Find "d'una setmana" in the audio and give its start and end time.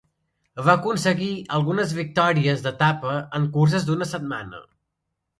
3.91-4.63